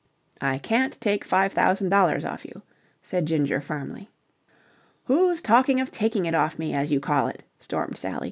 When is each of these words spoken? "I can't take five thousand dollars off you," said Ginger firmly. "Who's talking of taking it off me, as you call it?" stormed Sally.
"I 0.41 0.57
can't 0.57 0.99
take 0.99 1.23
five 1.23 1.53
thousand 1.53 1.89
dollars 1.89 2.25
off 2.25 2.43
you," 2.43 2.63
said 3.03 3.27
Ginger 3.27 3.61
firmly. 3.61 4.09
"Who's 5.03 5.41
talking 5.41 5.79
of 5.79 5.91
taking 5.91 6.25
it 6.25 6.33
off 6.33 6.57
me, 6.57 6.73
as 6.73 6.91
you 6.91 6.99
call 6.99 7.27
it?" 7.27 7.43
stormed 7.59 7.99
Sally. 7.99 8.19